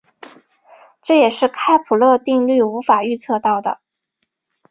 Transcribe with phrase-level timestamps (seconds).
[1.03, 3.79] 这也是开普勒定律无法预测到的。